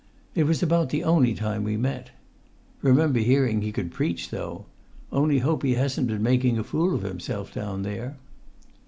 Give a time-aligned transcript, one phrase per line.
[0.33, 2.09] It was about the only time we met.
[2.81, 4.65] Remember hearing he could preach, though;
[5.11, 8.17] only hope he hasn't been making a fool of himself down there!"